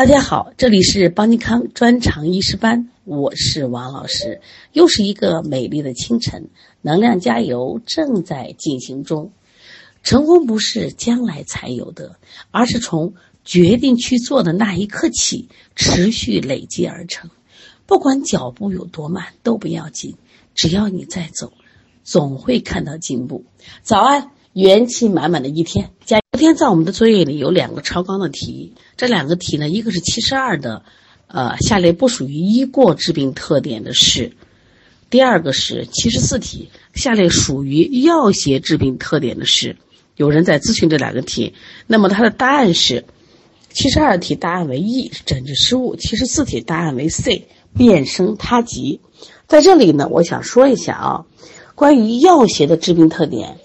[0.00, 4.40] 大家好，这里是邦尼康专长医师班，我是王老师。
[4.72, 6.48] 又是一个美丽的清晨，
[6.80, 9.30] 能量加油正在进行中。
[10.02, 12.16] 成功不是将来才有的，
[12.50, 13.12] 而是从
[13.44, 17.28] 决定去做的那一刻起，持续累积而成。
[17.84, 20.16] 不管脚步有多慢都不要紧，
[20.54, 21.52] 只要你在走，
[22.04, 23.44] 总会看到进步。
[23.82, 26.18] 早安，元气满满的一天，加！
[26.32, 30.82] 昨天在我们的作业里有两个超纲的题，这两个题呢，一个是七十二的，
[31.28, 34.32] 呃，下列不属于一过致病特点的是；
[35.08, 39.76] 第二个是七十四题，下列属于药邪致病特点的是。
[40.16, 41.54] 有人在咨询这两个题，
[41.86, 43.04] 那么它的答案是：
[43.72, 49.00] 七十二题答案为 E，是诊治失误；七十四题答案为 C，变声他急。
[49.46, 51.24] 在这里呢，我想说一下啊，
[51.76, 53.59] 关于药邪的致病特点。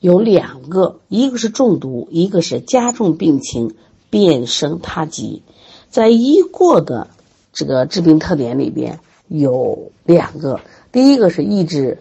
[0.00, 3.74] 有两个，一个是中毒，一个是加重病情，
[4.10, 5.42] 变声他疾。
[5.90, 7.08] 在医过的
[7.52, 10.60] 这个致病特点里边有两个，
[10.92, 11.98] 第一个是抑制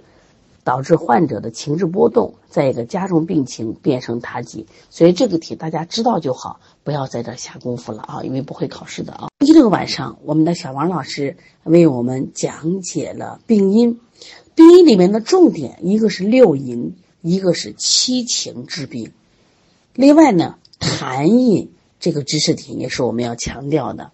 [0.63, 4.67] 导致患者的情志波动，再一个加重病情，变成他疾。
[4.91, 9.29] 所以这个题大家知道就好，不要在这下功夫了啊，因为不会考试的啊。
[9.39, 13.99] 星期六晚上，我们的小王老师为我们讲解了病因，
[14.53, 16.95] 病因里面的重点一个是六淫。
[17.27, 19.11] 一个是七情治病，
[19.93, 24.11] 另外呢，痰饮这个知识点也是我们要强调的，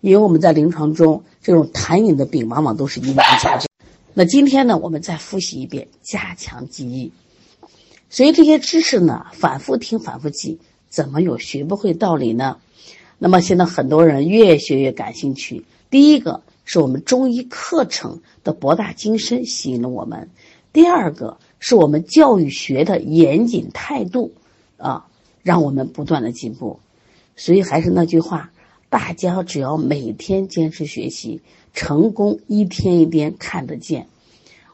[0.00, 3.68] 因为我们在临床中这种痰饮的病往往都是一难加症。
[4.14, 7.12] 那今天呢，我们再复习一遍，加强记忆。
[8.08, 12.56] 所以这些知识呢，反复听，反复记，怎么有学不会道理呢？
[13.18, 15.64] 那么现在很多人越学越感兴趣。
[15.88, 20.30] 第一个是我们中医课程的博大精深吸引了我们，
[20.72, 21.38] 第二个。
[21.60, 24.32] 是我们教育学的严谨态度，
[24.76, 25.06] 啊，
[25.44, 26.80] 让我们不断的进步。
[27.36, 28.50] 所以还是那句话，
[28.88, 31.40] 大家只要每天坚持学习，
[31.72, 34.08] 成功一天一天看得见。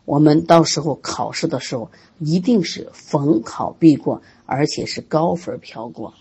[0.04, 1.90] 我们到时候考试的时候，
[2.20, 6.14] 一定是逢考必过，而且是高分飘过。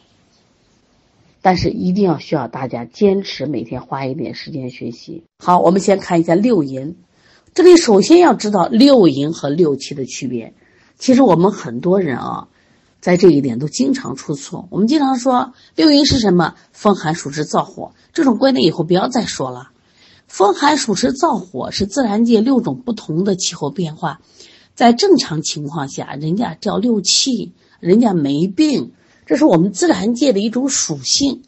[1.42, 5.24] 但是一定要需要大家坚持，每天花一点时间学习。
[5.38, 6.96] 好，我们先看一下六淫。
[7.56, 10.54] 这里首先要知道六淫和六气的区别。
[11.00, 12.50] 其实我们很多人啊，
[13.00, 14.68] 在这一点都经常出错。
[14.72, 16.56] 我们经常说六淫是什么？
[16.74, 17.94] 风寒暑湿燥火。
[18.12, 19.70] 这种观念以后不要再说了。
[20.28, 24.20] 风寒暑湿燥火是自然界六种不同的气候变化，
[24.74, 28.92] 在正常情况下，人家叫六气，人家没病，
[29.26, 31.44] 这是我们自然界的一种属性。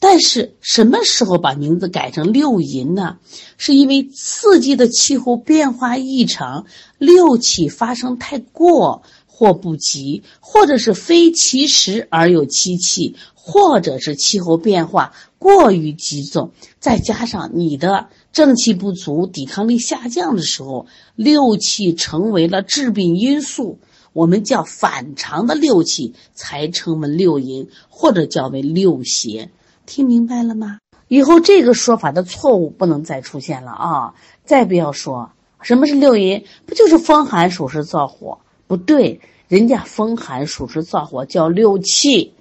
[0.00, 3.18] 但是什么时候把名字改成六淫呢？
[3.56, 6.66] 是因为四季的气候变化异常，
[6.98, 23.80] 六气发生太过或不及，或者是非其时而有七气，或者是气候变化过于急骤，再加上你的正气不足、抵抗力下降的时候，六气成为了致病因素，
[24.12, 29.50] 我们叫反常的六气，才称为六淫，或者叫为六邪。
[29.88, 30.80] 听明白了吗？
[31.08, 34.14] 以后这个说法的错误不能再出现了啊！
[34.44, 35.32] 再不要说
[35.62, 38.38] 什么是六淫，不就是风寒暑湿燥火？
[38.66, 42.34] 不对，人家风寒暑湿燥火叫六气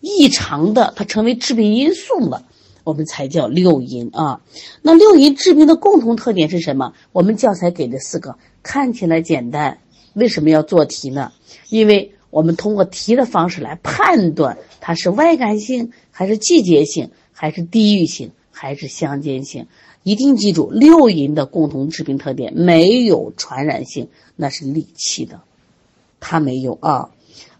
[0.00, 2.46] 异常的，它成为致病因素了，
[2.82, 4.40] 我们才叫六淫啊。
[4.80, 6.94] 那六淫致病的共同特点是什么？
[7.12, 9.78] 我们教材给的四个，看起来简单，
[10.14, 11.30] 为什么要做题呢？
[11.68, 12.14] 因为。
[12.36, 19.68] 我们通过题的方式来判断它是外感性还是季节性还是地域性还是相间性，
[20.02, 25.40] 一定记住六淫的共同致病特点没有传染性，那是戾气的，
[26.20, 27.08] 它没有啊。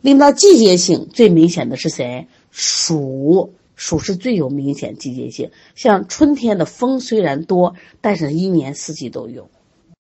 [0.03, 2.27] 另到季节性最明显的是谁？
[2.51, 9.49] 暑，暑是最有明显季节性，像春天的风虽然多，但是一年四季都有。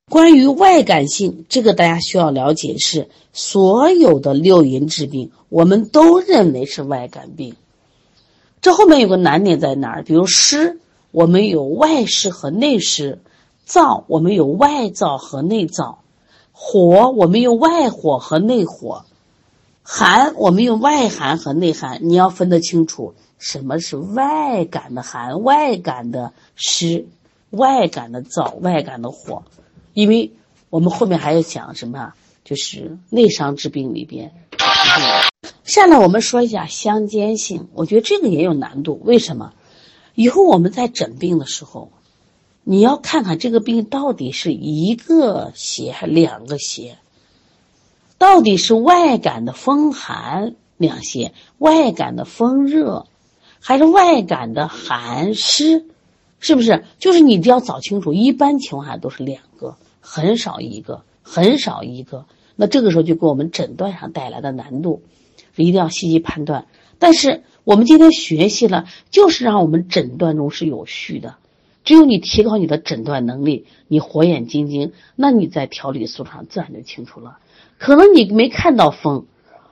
[0.08, 7.56] 关于外感性，这个大家需要了解是所有的六淫治病，我们都认为是外感病。
[8.60, 10.02] 这后面有个难点在哪儿？
[10.04, 10.78] 比如湿，
[11.10, 13.18] 我们有外湿和内湿；
[13.66, 15.96] 燥，我们有外燥和内燥；
[16.52, 19.04] 火，我们有外火和内火；
[19.82, 21.98] 寒，我们有外寒和内寒。
[22.02, 27.08] 你要分得清楚，什么是外感的寒、外感的湿、
[27.50, 29.42] 外感的燥、外感的火。
[29.96, 30.32] 因为
[30.68, 32.12] 我们后面还要讲什么？
[32.44, 34.30] 就是内伤治病里边。
[35.64, 39.00] 下来我们说一下相间性，我觉得这个也有难度。
[39.02, 39.54] 为什么？
[40.14, 41.92] 以后我们在诊病的时候，
[42.62, 46.98] 你要看看这个病到底是一个邪还是两个邪，
[48.18, 53.06] 到底是外感的风寒两邪，外感的风热，
[53.60, 55.86] 还是外感的寒湿？
[56.38, 56.84] 是不是？
[56.98, 59.78] 就是你只要找清楚，一般情况下都是两个，
[60.08, 62.26] 很少一个，很少一个。
[62.54, 65.02] 那这个时候就给我们诊断上带来的难度，
[65.56, 66.66] 一定要细细判断。
[67.00, 71.34] 但是我们今天学习了，就是让我们诊断中是有序的。
[71.82, 77.38] 只有你提高你的诊断能力，你火眼金睛，那你在调理素上自然就清楚了。
[77.76, 79.26] 可能你没看到风，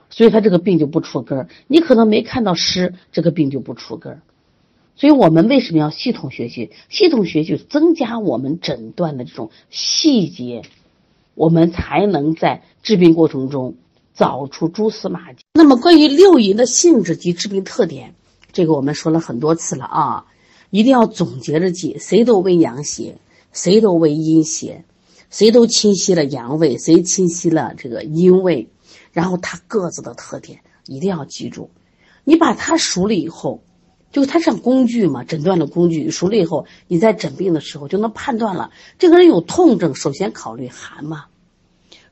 [0.09, 4.21] 所以他这个病就不出根儿；你可能没看到湿，这个病就不出根儿。
[4.97, 6.71] 所以我们为什么要系统学习？
[6.89, 10.61] 系统学习增加我们诊断的这种细节，
[11.33, 13.75] 我们才能在治病过程中
[14.13, 15.43] 找出蛛丝马迹。
[15.53, 18.15] 那么关于六淫的性质及治病特点，
[18.53, 20.25] 这个我们说了很多次了啊，
[20.69, 21.97] 一定要总结着记。
[21.99, 23.17] 谁都为阳邪，
[23.51, 24.85] 谁都为阴邪，
[25.29, 28.69] 谁都侵袭了阳位，谁侵袭了这个阴位，
[29.11, 31.69] 然后它各自的特点一定要记住。
[32.23, 33.61] 你把它熟了以后。
[34.15, 38.71] 就是它像工具嘛，诊断的工具熟了以后，你在诊病的时候就能判断了。
[38.97, 41.25] 这个人有痛症，首先考虑寒嘛。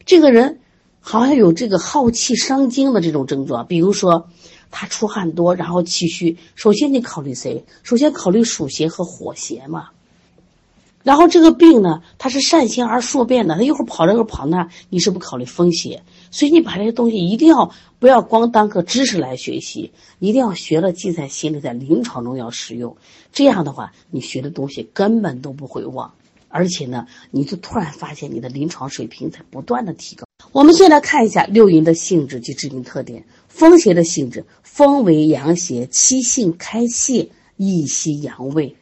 [0.05, 0.59] 这个人
[0.99, 4.27] 好像有这个耗气伤精的这种症状，比如说
[4.69, 7.63] 他出汗多，然后气虚，首先你考虑谁？
[7.83, 9.87] 首先考虑暑邪和火邪嘛。
[11.03, 16.03] 然后这个病呢，它是善行而数变的，他一会儿跑这个跑那，你是不考虑风邪？
[16.33, 22.97] 所以你把这些东西一定要不要光当个知识来学习，一定要学了记在心里，在临床中要使用。
[23.31, 26.15] 这样的话，你学的东西根本都不会忘，
[26.49, 30.25] 而且呢，你就突然发现你的临床水平在不断的提高。
[30.51, 33.25] 我们先来看一下六淫的性质及治病特点。
[33.47, 38.75] 风邪的性质，风为阳邪，七性开泄，易袭阳位。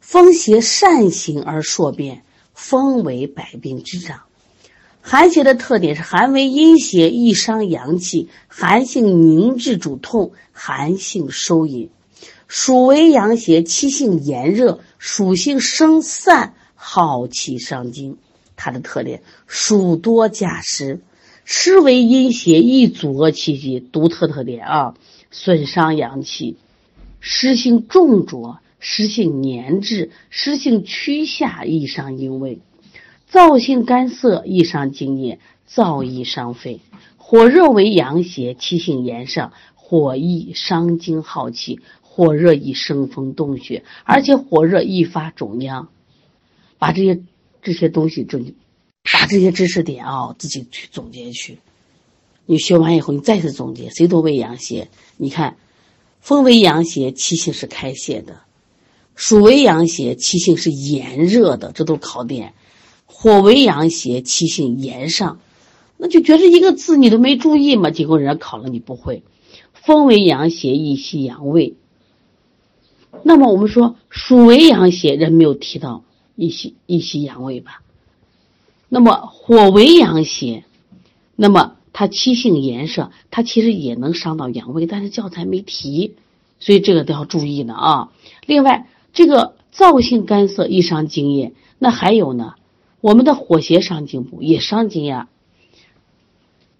[0.00, 2.24] 风邪善行而数变，
[2.54, 4.22] 风为百病之长。
[5.08, 11.90] 寒邪的特点是寒为阴邪，易伤阳气，寒性凝滞主痛，寒性收引。
[12.48, 18.18] 暑为阳邪，气性炎热，暑性生散，耗气伤精。
[18.56, 21.00] 它的特点，暑多加湿。
[21.44, 23.78] 湿为阴邪，易阻遏气机。
[23.78, 24.94] 独特特点啊，
[25.30, 26.56] 损伤阳气。
[27.20, 32.58] 湿性重浊，湿性粘滞，湿性趋下，易伤阴位。
[33.36, 35.36] 燥性干涩，易伤津液；
[35.68, 36.80] 燥易伤肺。
[37.18, 45.90] 火热为阳邪，气性炎上，火易伤精耗气，火热易生风动血，而且火热易发肿疡。
[46.78, 47.20] 把这些
[47.60, 48.38] 这些东西，就
[49.12, 51.58] 把这些知识点啊，自己去总结去。
[52.46, 53.90] 你学完以后，你再次总结。
[53.90, 54.88] 谁都为阳邪？
[55.18, 55.58] 你看，
[56.20, 58.32] 风为阳邪，气性是开泄的；
[59.14, 61.70] 暑为阳邪，气性是炎热的。
[61.72, 62.54] 这都考点。
[63.06, 65.38] 火为阳邪，气性炎上，
[65.96, 67.90] 那就觉得一个字你都没注意嘛？
[67.90, 69.22] 结果人家考了你不会。
[69.72, 71.74] 风为阳邪，易袭阳位。
[73.22, 76.02] 那么我们说暑为阳邪，人没有提到
[76.34, 77.80] 易袭易袭阳位吧？
[78.88, 80.64] 那么火为阳邪，
[81.34, 86.16] 那么它气性炎上，它其实也能伤到阳位，但是教材没提，
[86.60, 88.12] 所以这个都要注意的啊。
[88.44, 92.55] 另外，这个燥性干涩易伤津液，那还有呢？
[93.06, 95.28] 我们的火邪伤筋不也伤筋呀？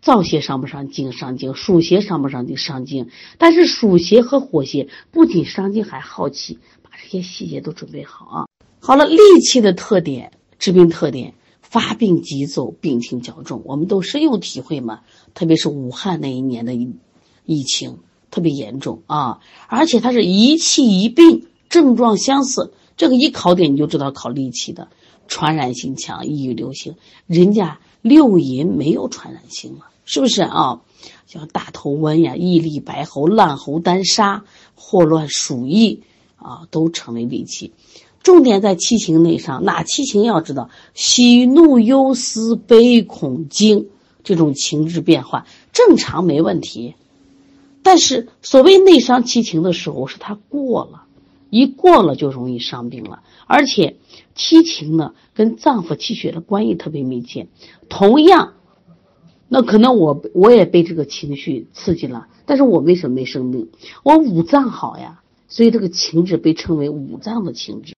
[0.03, 1.13] 燥邪伤不伤筋？
[1.13, 1.55] 伤筋。
[1.55, 2.57] 暑邪伤不伤筋？
[2.57, 3.11] 伤筋。
[3.39, 6.59] 但是暑邪和火邪不仅伤筋，还耗气。
[6.83, 8.47] 把这些细节都准备好啊！
[8.81, 15.03] 好了，戾气的特点，治病特点，发病急骤，病情较重，我们都深有体会嘛。
[15.33, 16.97] 特别是武汉那一年的疫
[17.45, 18.01] 疫情
[18.33, 22.73] 特别严重啊，而且它是一气一病，症状相似。
[22.97, 24.89] 这个一考点你就知道考戾气的。
[25.29, 26.97] 传染性强，易于流行。
[27.27, 30.81] 人家六淫没有传染性嘛，是不是啊？
[31.27, 36.03] 像大头瘟呀、疫痢、白喉、烂喉单杀、霍乱、鼠疫
[36.37, 37.73] 啊，都成为利器。
[38.23, 40.71] 重点在七情内伤，哪七情要知道？
[40.95, 43.89] 喜怒忧思悲恐惊
[44.25, 46.95] 这种情志变化正常没问题，
[47.85, 51.06] 但是所谓内伤七情的时候，是它过了，
[51.51, 53.97] 一过了就容易伤病了，而且。
[54.39, 57.49] 七情呢，跟脏腑气血的关系特别密切。
[57.89, 58.53] 同样，
[59.49, 63.71] 那可能我我也被这个情绪刺激了，但是我为什么没生病？
[64.03, 67.95] 我五脏好呀，所以这个情志被称为五脏的情志。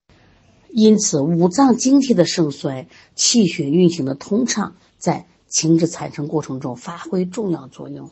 [0.70, 2.86] 因此，五脏精气的盛衰，
[3.16, 8.10] 气血运行的通畅，在情志产生过程中发挥重要作用。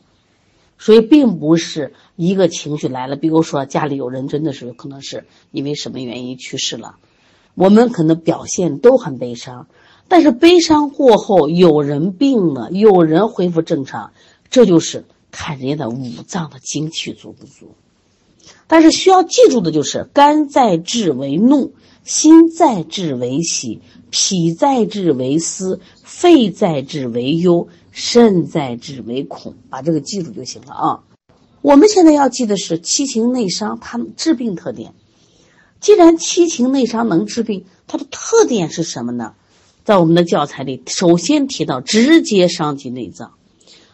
[0.77, 6.97] 所以，并不是一个情绪来了，比如说家里有人真的是可能是因为什么原因去世了。
[7.55, 9.67] 我们可能表现都很悲伤，
[10.07, 14.11] 但是悲伤过后，有人病了，有人恢复正常，
[14.51, 17.71] 这就是看人家的五脏的精气足不足。
[18.67, 23.81] 但是需要记住的就是：肝在志为怒，心在志为喜，
[24.11, 27.67] 脾在志为思，肺在志为忧，
[27.99, 29.55] 肾在治为恐。
[29.71, 30.99] 把这个记住就行了啊。
[31.63, 34.93] 我们现在要记的是七情内伤，它治病特点。
[35.79, 39.33] 既然七情内伤能治病，它的特点是什么呢？
[39.83, 43.33] 在我们的教材里，首先提到直接伤及内脏，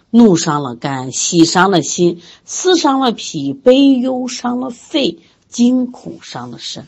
[0.10, 6.88] 怒伤了肝，喜伤了心，思伤了脾，悲忧伤了肺，惊恐伤了肾。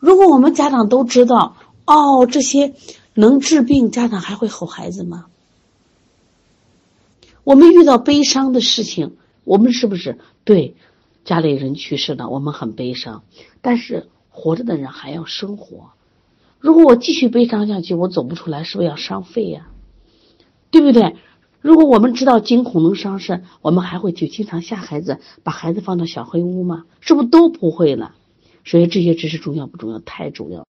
[0.00, 2.74] 如果我们家长都知道哦，这些
[3.14, 5.26] 能治病，家长还会吼孩子吗？
[7.46, 10.74] 我们遇到悲伤的事情，我们是不是对？
[11.24, 13.22] 家里人去世了，我们很悲伤，
[13.62, 15.90] 但是活着的人还要生活。
[16.58, 19.68] 如果我继续悲伤下去，我走不出来，是不是要伤肺呀？
[20.72, 21.14] 对不对？
[21.60, 26.84] 如果我们知道惊恐能伤肾，我们还会去经常吓孩子，把孩子放到小黑屋吗？
[26.98, 28.16] 是不是都不会了？
[28.64, 30.00] 所以这些知识重要不重要？
[30.00, 30.66] 太重要。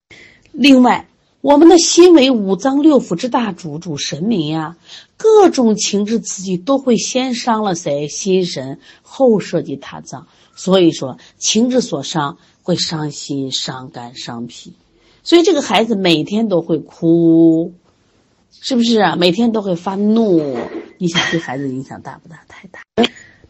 [0.52, 1.08] 另外，
[1.40, 4.76] 我们的心为五脏六腑之大主，主神明呀。
[5.16, 8.08] 各种情志刺激都会先伤了谁？
[8.08, 10.26] 心神，后涉及他脏。
[10.56, 14.72] 所以说，情志所伤会伤心、伤肝、伤脾，
[15.22, 17.72] 所以这个孩子每天都会哭，
[18.50, 19.14] 是不是啊？
[19.14, 20.56] 每天都会发怒，
[20.98, 22.40] 你想对孩子影响大不大？
[22.48, 22.80] 太大。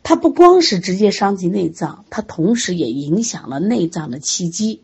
[0.02, 4.82] 他不光是直接伤及内脏，他同时也影响了内脏的气机。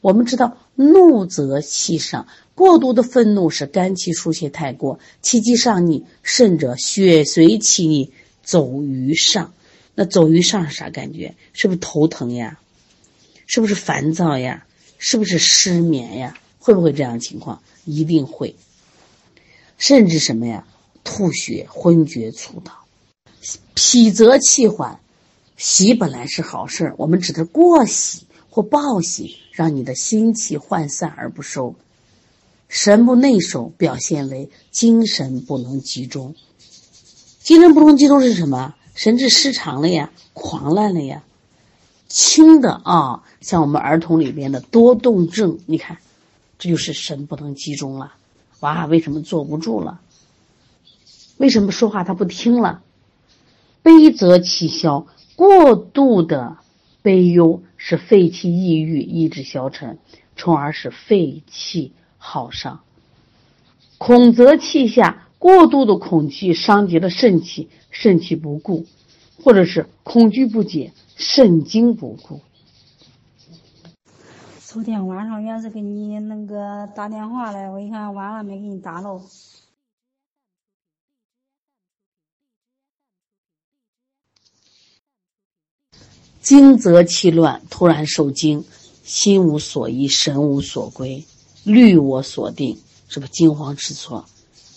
[0.00, 8.12] 我们知道，怒则气上，过度的愤怒使肝气疏泄太过，气机上逆，甚者血随气逆
[8.44, 9.52] 走于上。
[9.94, 11.34] 那走于上是啥感觉？
[11.52, 12.60] 是不是头疼呀？
[13.46, 14.66] 是不是烦躁呀？
[14.98, 16.38] 是不是失眠呀？
[16.58, 17.62] 会不会这样情况？
[17.84, 18.54] 一定会。
[19.78, 20.66] 甚至什么呀？
[21.04, 22.72] 吐血、昏厥、猝倒。
[23.74, 24.98] 脾则气缓，
[25.56, 31.76] 喜本来是好事儿，我们指的过喜或暴喜，让你的心气涣散而不收，
[32.68, 36.34] 神不内守，表现为精神不能集中。
[37.40, 38.74] 精神不能集中是什么？
[38.94, 41.24] 神志失常了呀，狂乱了呀，
[42.06, 45.96] 轻的啊，像我们儿童里边的多动症，你看，
[46.58, 48.12] 这就是神不能集中了。
[48.60, 50.02] 娃为什么坐不住了？
[51.38, 52.82] 为什么说话他不听了？
[53.82, 56.58] 悲则气消，过度的
[57.00, 60.00] 悲忧使肺气抑郁，意志消沉，
[60.34, 62.80] 从而使肺气耗伤。
[63.96, 65.22] 恐则气下。
[65.38, 68.86] 过度的恐惧伤及了肾气，肾气不固，
[69.40, 72.40] 或者是恐惧不解，肾精不固。
[74.58, 79.22] 昨天晚上也是给你那个打电话来，我一看晚了没给你打喽。
[86.46, 88.64] 惊则气乱，突然受惊，
[89.02, 91.24] 心无所依，神无所归，
[91.64, 94.26] 虑我所定，是不是惊慌失措？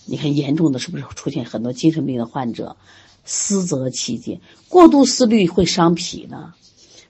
[0.06, 2.76] 你看，严重的是不是出现很多精神病的患者？
[3.24, 6.56] 思则气结，过度思虑会伤脾呢。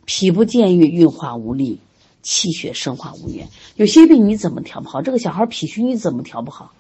[0.04, 1.80] 脾不健运，运化无力，
[2.22, 3.48] 气血生化无源。
[3.78, 5.02] 有些病你怎么调不好？
[5.02, 6.74] 这个小孩脾虚你怎么调不好？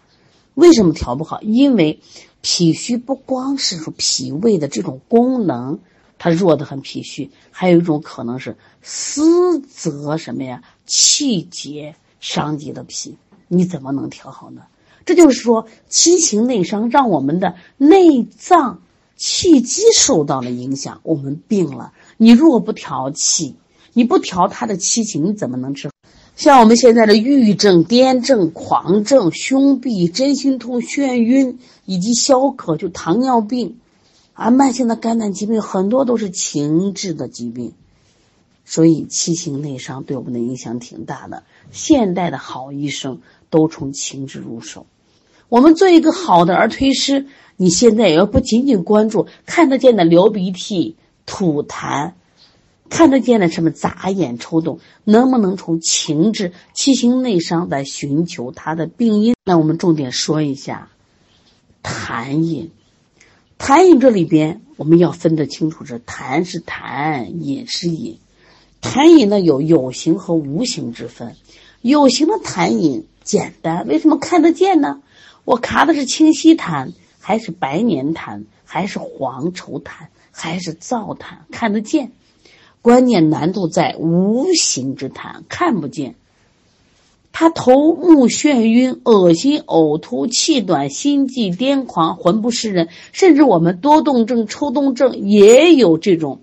[0.53, 1.41] 为什么调不好？
[1.43, 2.01] 因为
[2.41, 5.79] 脾虚不光是说脾胃的这种功能
[6.19, 10.61] 他弱得很，脾虚还有一种可能是思则什么呀？
[10.85, 13.15] 气结伤及的脾，
[13.47, 14.61] 你怎么能调好呢？
[15.05, 18.81] 这就是说，七情内伤让我们的内脏
[19.15, 21.93] 气机受到了影响，我们病了。
[22.17, 23.55] 你如果不调气，
[23.93, 25.89] 你不调他的七情，你怎么能治？
[26.35, 33.79] 像我们现在的抑郁症、癫症、狂症、胸痹、真心痛、眩晕，以及消渴，就糖尿病，
[34.39, 37.73] 啊，慢性的肝胆疾病，很多都是情志的疾病。
[38.63, 41.43] 所以，七情内伤对我们的影响挺大的。
[41.71, 43.19] 现代的好医生
[43.49, 44.85] 都从情志入手。
[45.49, 47.25] 我们做一个好的儿推师，
[47.57, 52.13] 你现在也要不仅仅关注看得见的流鼻涕、吐痰，
[52.89, 59.35] 看得见的什么眨眼、抽动，能不能从情志、七情内伤来寻求它的病因？
[59.43, 60.87] 那我们重点说一下
[61.83, 62.71] 痰饮。
[63.59, 68.17] 痰饮这里边我们要分得清楚，是痰是痰，饮是饮。
[68.81, 71.35] 痰饮呢有有形和无形之分，
[71.81, 75.01] 有形的痰饮简单，为什么看得见呢？
[75.43, 81.39] 我卡的是清稀痰，还是白黏痰，还是黄稠痰，还是燥痰？
[81.51, 82.13] 看得见，
[82.81, 86.15] 关键难度在无形之痰，看不见。
[87.31, 96.41] 他头目眩晕、恶心、呕吐、气短、心悸、癫狂、魂不识人，甚至我们多动症、抽动症也有这种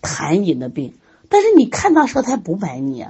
[0.00, 0.94] 痰饮的病。
[1.28, 3.06] 但是你看到时候他不买你，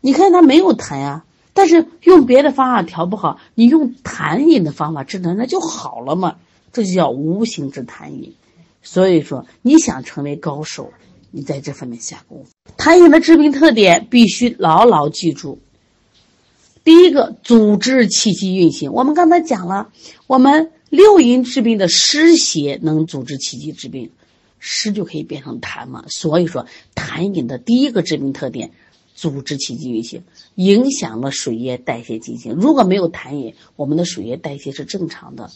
[0.00, 6.36] 你看他没有痰呀，但是用别的方法调不好，你用痰饮的方法治他，那就好了嘛。
[6.72, 8.34] 这就叫无形之痰饮。
[8.82, 10.92] 所以说，你想成为高手，
[11.30, 12.50] 你在这方面下功夫。
[12.76, 15.58] 痰饮的治病特点必须牢牢记住。
[16.84, 18.92] 第一个，组织气机运行。
[18.92, 19.88] 我们刚才讲了，
[20.26, 24.10] 我们六淫治病的湿邪能组织气机治病，
[24.58, 26.04] 湿就可以变成痰嘛。
[26.08, 28.72] 所以说，痰饮的第一个治病特点，
[29.14, 30.24] 组织气机运行，
[30.56, 32.52] 影响了水液代谢进行。
[32.52, 35.50] 如果没有痰饮，我们的水液代谢是正常的。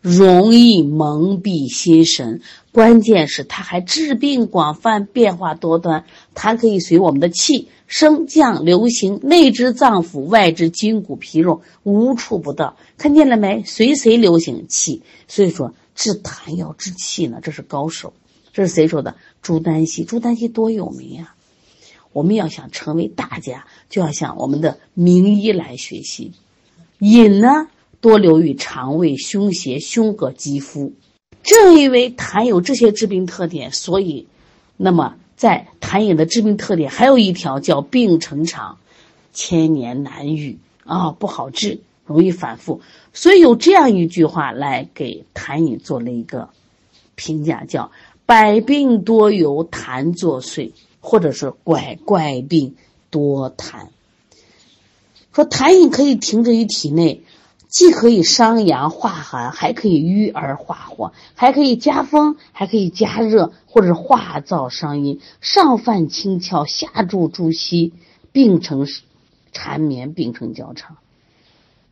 [0.00, 2.40] 容易蒙蔽心神，
[2.72, 6.06] 关键是它还治病广泛，变化多端。
[6.34, 12.76] 它可以随我们的气升降流行，内之脏腑，外之筋骨皮肉，无处不到。
[12.96, 13.64] 看见了没？
[13.66, 15.02] 随随流行气。
[15.26, 18.12] 所以说治痰要治气呢，这是高手。
[18.52, 19.16] 这是谁说的？
[19.42, 20.04] 朱丹溪。
[20.04, 21.34] 朱丹溪多有名呀！
[22.12, 26.32] 我们要想成为大家，就要向我们的名医来学习。
[27.00, 27.66] 饮呢？
[28.00, 30.92] 多留于肠胃、胸胁、胸膈、肌肤。
[31.42, 34.28] 正因为痰有这些治病特点，所以，
[34.76, 38.76] 那么在痰饮的致病特点还有一条叫病成长，
[39.32, 42.82] 千年难愈啊，不好治，容易反复。
[43.14, 46.50] 所以有这样一句话来给痰饮做了一个
[47.14, 47.90] 评价，叫
[48.26, 52.74] “百病多由痰作祟”，或者是“怪怪病
[53.08, 53.86] 多痰”。
[55.32, 57.22] 说痰饮可以停滞于体内。
[57.70, 65.20] 既可以伤阳化寒，还可以瘀而化火，还可以加风，还可以加热，或者化燥伤阴。
[65.40, 67.92] 上犯清窍，下助助息，
[68.32, 68.88] 病成
[69.52, 70.96] 缠绵，病成焦肠。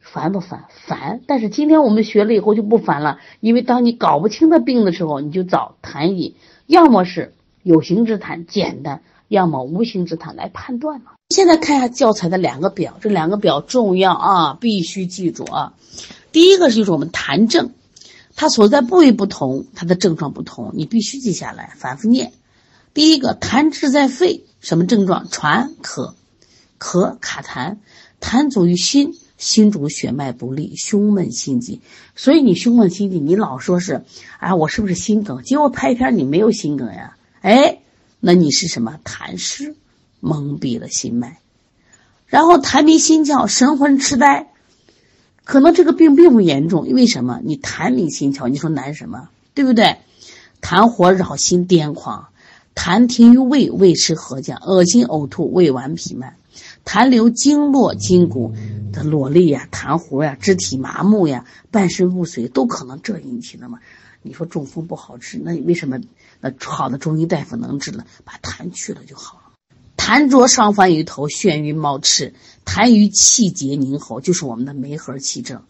[0.00, 0.64] 烦不烦？
[0.68, 1.20] 烦。
[1.28, 6.35] 但是今天我们学了以后就不烦了，因为当你搞不清的病的时候，你就找痰饮，
[6.66, 11.12] 要么是有形之痰，简单；要么无形之痰来判断嘛。
[11.30, 15.75] 现在看一下教材的两个表，这两个表重要啊，必须记住啊。
[16.32, 17.73] 第一个就是我们痰症，
[18.34, 22.32] 它所在部位不同，它的症状不同，你必须记下来，反复念。
[22.95, 25.28] 第一个痰滞在肺，什么症状？
[25.28, 26.14] 喘、咳、
[26.80, 27.76] 咳卡痰，
[28.23, 31.82] 痰阻于心，心主血脉不利，胸闷心悸。
[32.17, 34.02] 所以你胸闷心悸，你老说是，
[34.38, 35.43] 哎，我是不是心梗？
[35.43, 37.19] 结果拍片你没有心梗呀？
[37.43, 37.80] 哎，
[38.19, 38.99] 那你是什么？
[39.04, 39.76] 痰湿。
[40.21, 41.39] 蒙蔽了心脉，
[42.26, 44.52] 然后痰迷心窍，神魂痴呆，
[45.45, 47.41] 可能这个病并不严重，因为什么？
[47.45, 49.28] 你痰迷心窍，你说难什么？
[49.54, 49.99] 对不对？
[50.61, 52.28] 痰火扰心癫狂，
[52.75, 56.37] 痰停于胃，胃湿合降，恶心呕吐，胃脘痞慢，
[56.85, 58.54] 痰流经络筋骨
[58.93, 63.78] 的落泪呀，痰糊呀，肢体麻木呀，半身不遂，都可能这引起的嘛？
[64.23, 66.00] 你说中风不好治，那你为什么
[66.41, 68.04] 那好的中医大夫能治了？
[68.25, 69.48] 把痰去了就好了。
[70.08, 72.32] 痰浊上翻于头，眩晕冒赤，
[72.64, 75.64] 痰于气结凝喉，就是我们的梅核气症。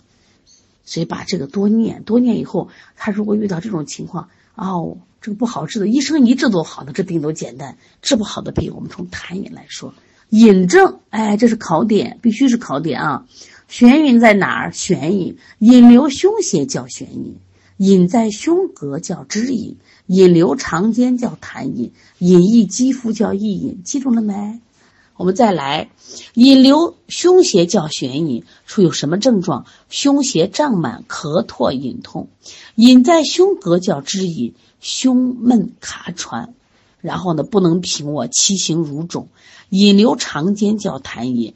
[0.84, 7.78] 所以把这个多念，多念以后，他如果遇到这种情况，哦，这个不好治的，医生一治都好的，这病都简单。
[8.00, 9.92] 治不好的病，我们从痰饮来说，
[10.28, 13.26] 饮症，哎，这是考点，必须是考点啊。
[13.68, 14.70] 眩晕在哪儿？
[14.70, 17.38] 眩饮，引流胸胁叫眩饮，
[17.78, 19.78] 饮在胸膈叫支饮。
[20.06, 24.60] 引流肠间叫痰饮，引溢肌肤叫溢饮，记住了没？
[25.18, 25.90] 我们再来，
[26.32, 29.66] 引流胸胁叫悬饮，出有什么症状？
[29.90, 32.28] 胸胁胀满，咳唾隐痛。
[32.74, 36.54] 引在胸膈叫支饮，胸闷卡喘，
[37.00, 39.28] 然后呢不能平卧，七形如肿。
[39.68, 41.52] 引流肠间叫痰饮，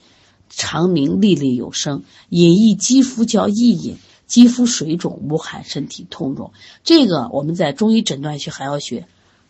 [0.51, 2.03] 肠鸣沥沥有声。
[2.29, 3.97] 引溢肌肤叫溢饮。
[4.33, 9.07] 肌肤水肿、无汗、身体痛肿，这个我们在中医诊断学还要学。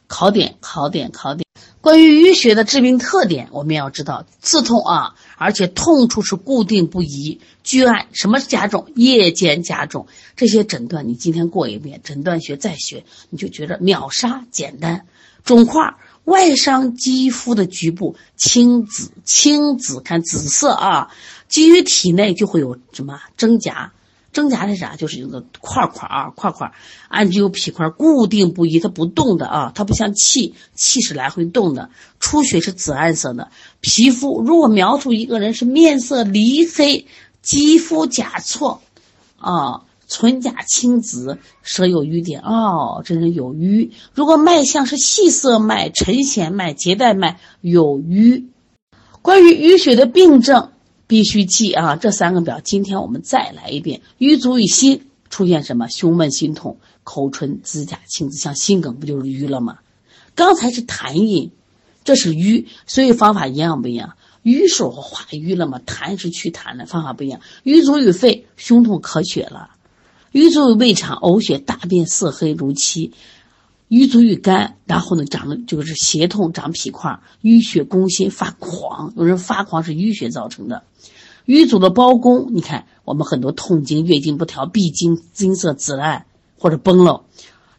[0.09, 1.47] 考点，考点，考点。
[1.81, 8.89] 关于淤血的致病特点，我们要知道：刺痛啊，而且痛处是固定不移，居按什么加重？
[8.97, 10.09] 夜间加重。
[10.35, 15.07] 这些诊断你今天过一遍，诊断学再学，你就觉得秒杀简单。
[15.45, 21.11] 肿块外伤肌肤的局部青紫，青紫看紫色啊，
[21.47, 23.93] 基于体内就会有什么真假。
[24.33, 24.97] 真假是啥？
[24.97, 26.73] 就是一个块块啊，块块，
[27.09, 31.91] 按具有皮块，固定不移，它不动的啊，它不像气，气是来回动的。
[32.19, 37.07] 出血是紫暗色的，皮肤如果描述一个人是面色黧黑，
[37.43, 38.81] 肌肤甲错，
[39.39, 43.93] 啊，唇甲青紫，舌有瘀点，哦，这人有瘀。
[44.15, 48.49] 如果脉象是细涩脉、沉弦脉、结带脉，有瘀。
[49.21, 50.71] 关于淤血的病症。
[51.13, 52.63] 必须记啊，这三个表。
[52.65, 55.87] 今天我们再来一遍：瘀阻于心，出现什么？
[55.91, 59.81] 胸闷心痛，口唇、指甲青紫，像心梗不就是瘀了吗？
[60.35, 61.51] 刚才是痰饮，
[62.03, 64.15] 这是瘀，所以方法一样不一样？
[64.43, 67.43] 瘀是化瘀了嘛，痰是祛痰的方法不一样。
[67.63, 69.69] 瘀阻于肺，胸痛咳血了；
[70.31, 73.11] 瘀阻于胃肠，呕血，大便色黑如漆；
[73.93, 79.13] 瘀阻于肝，然后呢长的就是胁痛，长脾块，淤血攻心，发狂。
[79.19, 80.85] 有人发狂是淤血造成的。
[81.45, 86.25] 瘀阻的包公，你看我们很多痛经、月经不调、闭经、金色紫烂
[86.57, 87.27] 或者崩了，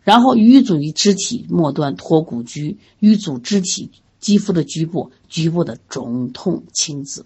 [0.04, 7.26] 然后瘀阻于肢体末端脱骨疽，瘀阻肢体肌肤的局部，局部的肿痛青紫。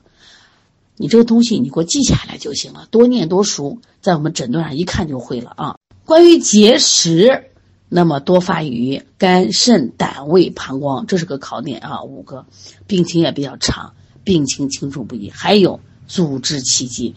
[0.95, 5.75] 你这个东西你给我记下来就行了，多念多熟，在我们诊断上一看就会了啊。
[6.05, 7.51] 关于结石，
[7.89, 12.03] 那么多发于肝、肾、胆、胃、膀胱，这是个考点啊。
[12.03, 12.45] 五个，
[12.87, 15.79] 病情也比较长，病情清楚不一，还有。
[16.09, 17.15] 组织气机，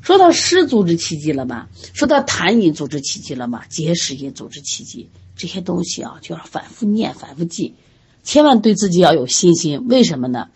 [0.00, 1.68] 说到湿组织气机了吧？
[1.92, 3.62] 说到痰饮组织气机了吗？
[3.68, 7.76] 结石饮组织气机，这些东西啊，就要反复念、反复记，
[8.24, 9.86] 千万对自己要有信心。
[9.86, 10.48] 为什么呢？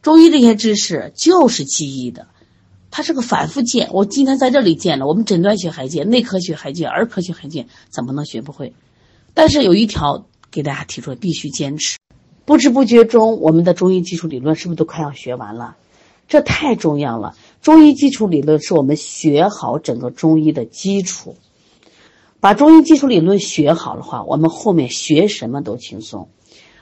[0.00, 2.28] 中医这些知识就是记忆的，
[2.90, 3.90] 它是个反复见。
[3.92, 8.72] 我今天在这里见了，我们诊断学还见，内科学还见，儿科学还见，怎么能学不会？
[9.38, 11.96] 但是有一条给大家提出，必须坚持。
[12.44, 15.76] 不知不觉中，我们的中医基础理论是不是都快要学完了？
[16.26, 17.36] 这太重要了！
[17.62, 21.36] 中医基础理论是我们学好整个中医的基础。
[22.40, 26.28] 把中医基础理论学好的话，我们后面学什么都轻松。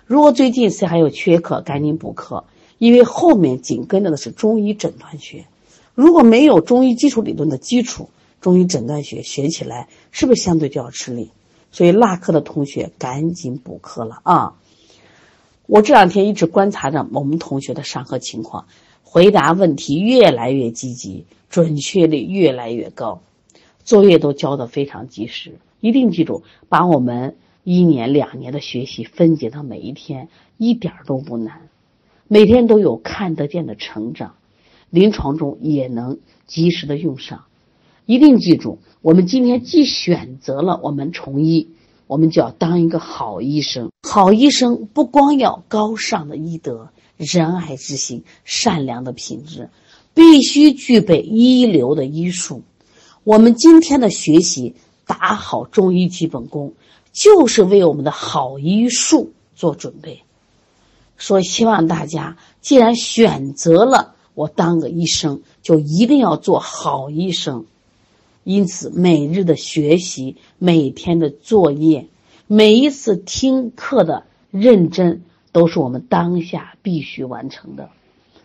[0.07, 2.45] 如果最近谁还有缺课，赶紧补课，
[2.79, 5.45] 因为后面紧跟着的是中医诊断学。
[5.95, 8.09] 如果没有中医基础理论的基础，
[8.41, 11.33] 中医诊断学学起来是不是相对就要吃力？
[11.71, 14.55] 所以落课的同学赶紧补课了啊！
[15.67, 18.67] 我这两天一直观察着我们同学的上课情况。
[19.03, 23.23] 回答问题越来越积极，准确率越来越高，
[23.83, 25.55] 作业都交的非常及时。
[25.81, 31.69] 一定记住，把我们一年两年的学习分解到每一天，一点都不难，
[32.29, 34.35] 每天都有看得见的成长，
[34.91, 37.45] 临床中也能及时的用上。
[38.07, 41.69] 一定记住，我们今天既选择了我们从医，
[42.07, 43.91] 我们就要当一个好医生。
[44.09, 46.89] 好医生不光要高尚的医德。
[47.17, 49.71] 仁爱之心、善良的品质，
[50.13, 52.63] 必须具备一流的医术。
[53.25, 54.75] 我们今天的学习，
[55.07, 56.75] 打好中医基本功，
[57.13, 60.21] 就是为我们的好医术做准备。
[61.17, 67.65] 所以，希望大家既然选择了我当个医生，就一定要做好医生。
[68.47, 72.07] 因此，每日的学习、每天的作业、
[72.47, 75.23] 每一次听课的认真。
[75.53, 77.89] 都是我们当下必须完成的，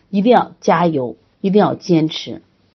[0.08, 2.40] 一定要加油，一定要坚持。